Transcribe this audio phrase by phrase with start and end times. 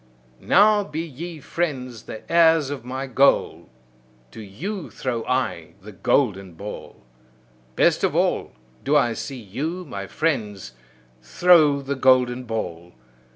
[0.39, 3.69] Now be ye friends the heirs of my goal;
[4.31, 7.03] to you throw I the golden ball.
[7.75, 8.53] Best of all,
[8.83, 10.71] do I see you, my friends,
[11.21, 12.93] throw the golden ball!